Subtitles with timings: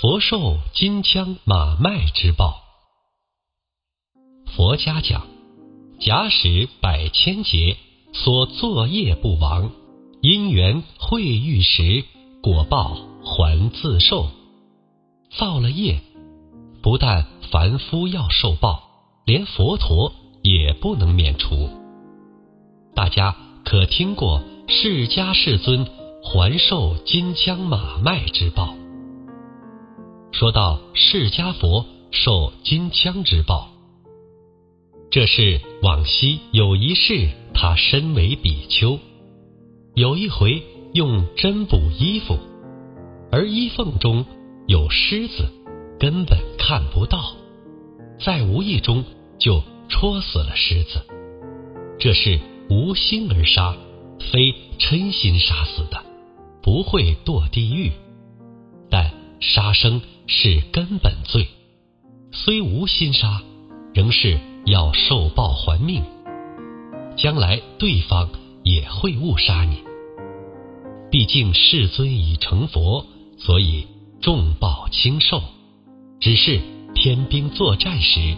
[0.00, 2.62] 佛受金枪马麦之报。
[4.56, 5.26] 佛家讲，
[6.00, 7.76] 假使百千劫
[8.12, 9.70] 所作业不亡，
[10.20, 12.04] 因缘会遇时，
[12.42, 14.28] 果报还自受。
[15.30, 16.00] 造了业，
[16.82, 18.82] 不但凡夫要受报，
[19.24, 21.70] 连佛陀也不能免除。
[22.96, 25.86] 大家可听过释迦世尊
[26.24, 28.74] 还受金枪马麦之报？
[30.34, 33.68] 说到释迦佛受金枪之报，
[35.08, 38.98] 这是往昔有一世，他身为比丘，
[39.94, 40.60] 有一回
[40.92, 42.36] 用针补衣服，
[43.30, 44.26] 而衣缝中
[44.66, 45.48] 有虱子，
[46.00, 47.36] 根本看不到，
[48.18, 49.04] 在无意中
[49.38, 51.00] 就戳死了狮子，
[51.98, 52.40] 这是。
[52.70, 53.76] 无心而杀，
[54.32, 56.02] 非嗔心杀死的，
[56.62, 57.92] 不会堕地狱。
[58.90, 61.48] 但杀生是根本罪，
[62.32, 63.42] 虽无心杀，
[63.92, 66.02] 仍是要受报还命。
[67.16, 68.28] 将来对方
[68.62, 69.78] 也会误杀你。
[71.10, 73.06] 毕竟世尊已成佛，
[73.38, 73.86] 所以
[74.20, 75.42] 重报轻受。
[76.20, 76.60] 只是
[76.94, 78.36] 天兵作战时，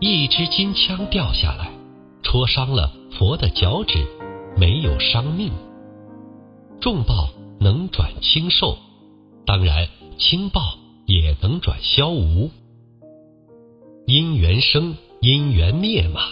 [0.00, 1.70] 一支金枪掉下来，
[2.22, 2.92] 戳伤了。
[3.18, 4.04] 佛的脚趾
[4.56, 5.52] 没有伤命，
[6.80, 7.28] 重报
[7.60, 8.76] 能转轻受，
[9.46, 10.76] 当然轻报
[11.06, 12.50] 也能转消无。
[14.06, 16.22] 因缘生，因缘灭嘛。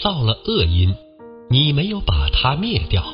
[0.00, 0.94] 造了恶因，
[1.50, 3.04] 你没有把它灭掉，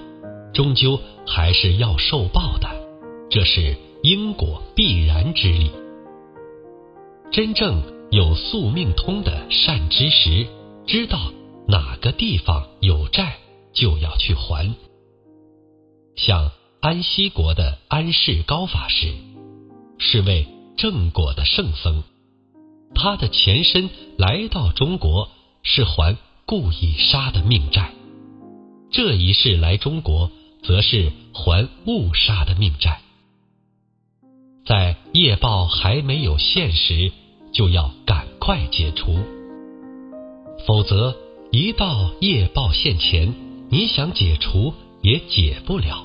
[0.53, 2.69] 终究还是要受报的，
[3.31, 5.71] 这是因果必然之理。
[7.33, 10.47] 真正有宿命通的善知识，
[10.87, 11.33] 知道。
[11.67, 13.39] 哪个地方有债，
[13.73, 14.75] 就要去还。
[16.15, 19.15] 像安息国的安世高法师，
[19.99, 22.03] 是为正果的圣僧，
[22.95, 25.31] 他的前身来到中国
[25.63, 27.93] 是还故意杀的命债，
[28.91, 30.31] 这一世来中国
[30.63, 33.01] 则是还误杀的命债。
[34.67, 37.13] 在业报还没有现时，
[37.53, 39.19] 就要赶快解除，
[40.67, 41.17] 否则。
[41.53, 43.33] 一到业报现前，
[43.69, 46.05] 你想解除也解不了，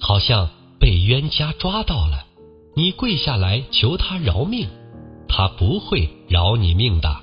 [0.00, 0.50] 好像
[0.80, 2.26] 被冤家抓到了，
[2.74, 4.68] 你跪下来求他饶命，
[5.28, 7.14] 他不会饶你命的。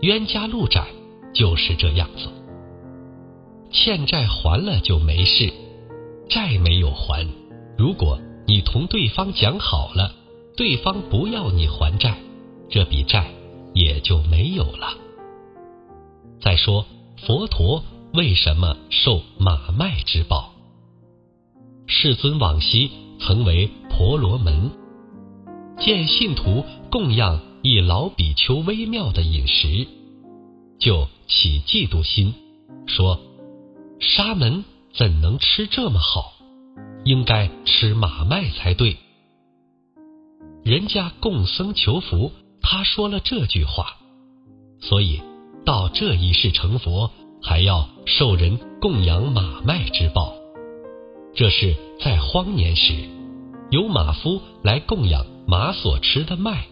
[0.00, 0.86] 冤家路窄
[1.34, 2.28] 就是这样子，
[3.72, 5.52] 欠债还了就没事，
[6.28, 7.26] 债没有还，
[7.76, 10.14] 如果你同对方讲好了，
[10.56, 12.16] 对方不要你还债，
[12.70, 13.26] 这笔债
[13.74, 14.96] 也就没有了。
[16.40, 16.86] 再说
[17.26, 17.82] 佛陀
[18.14, 20.52] 为什么受马麦之报？
[22.00, 24.70] 世尊往昔曾为婆罗门，
[25.80, 29.88] 见信徒供养一老比丘微妙的饮食，
[30.78, 32.34] 就起嫉妒心，
[32.86, 33.18] 说：
[33.98, 34.64] 沙门
[34.94, 36.34] 怎能吃这么好？
[37.04, 38.96] 应该吃马麦才对。
[40.62, 42.30] 人家供僧求福，
[42.62, 43.96] 他说了这句话，
[44.80, 45.20] 所以。
[45.66, 47.10] 到这一世成佛，
[47.42, 50.37] 还要受人供养马麦之报。
[51.38, 52.92] 这是在荒年时，
[53.70, 56.66] 有马夫来供养马所吃的麦，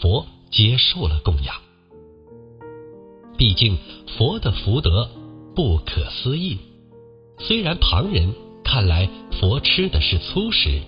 [0.00, 1.54] 佛接受了供养。
[3.38, 3.78] 毕竟
[4.18, 5.08] 佛的福德
[5.54, 6.58] 不可思议，
[7.38, 8.34] 虽然旁人
[8.64, 9.08] 看来
[9.40, 10.80] 佛吃的是粗食，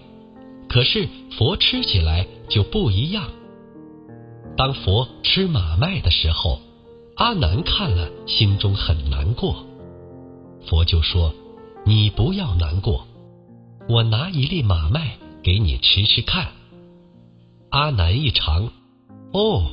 [0.69, 1.07] 可是
[1.39, 3.31] 佛吃起来就不一样。
[4.57, 6.59] 当佛吃马麦的时候。
[7.15, 9.67] 阿难看了，心中很难过。
[10.67, 11.33] 佛就说
[11.85, 13.07] ：“你不要难过，
[13.89, 16.49] 我拿一粒马麦给你吃吃看。”
[17.71, 18.71] 阿难一尝，
[19.33, 19.67] 哦，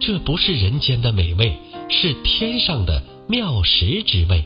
[0.00, 1.56] 这不是人间的美味，
[1.88, 4.44] 是天上的妙食之味。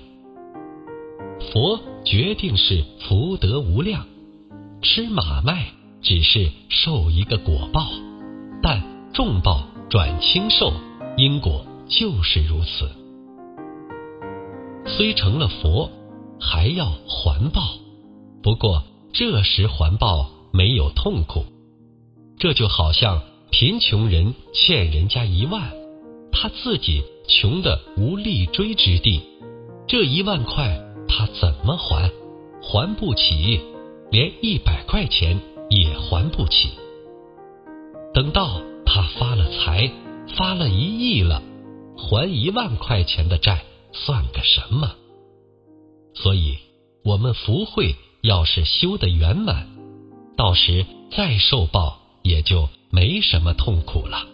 [1.53, 4.07] 佛决定是福德无量，
[4.83, 5.67] 吃马麦
[6.01, 7.87] 只是受一个果报，
[8.63, 8.83] 但
[9.13, 10.73] 重报转轻受，
[11.17, 11.67] 因果。
[11.87, 12.89] 就是如此，
[14.87, 15.91] 虽成了佛，
[16.41, 17.61] 还要还报。
[18.45, 21.47] 不过这时还报没有痛苦，
[22.39, 25.73] 这就好像贫穷人欠人家一万，
[26.31, 29.23] 他自己穷的无立锥之地，
[29.89, 32.13] 这一万块他怎么还？
[32.61, 33.61] 还不起，
[34.11, 36.69] 连一百块钱也还不起。
[38.13, 39.91] 等到他发了财，
[40.37, 41.43] 发了一亿了。
[41.97, 44.91] 还一万块钱的债算个什么？
[46.13, 46.59] 所以，
[47.05, 47.95] 我们福慧
[48.25, 49.69] 要是修得圆满，
[50.35, 54.25] 到时再受报也就没什么痛苦了。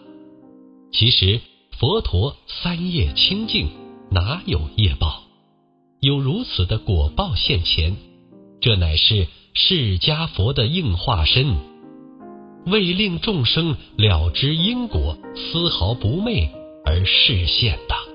[0.92, 1.40] 其实
[1.76, 3.68] 佛陀三业清净，
[4.12, 5.24] 哪有业报？
[5.98, 7.96] 有如此的果报现前，
[8.60, 11.56] 这乃是释迦佛的应化身，
[12.66, 16.48] 为令众生了知因果，丝毫不昧
[16.84, 18.09] 而示现的。